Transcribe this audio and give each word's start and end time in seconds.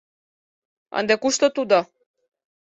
—Ынде 0.99 1.15
кушто 1.21 1.47
тудо? 1.55 1.79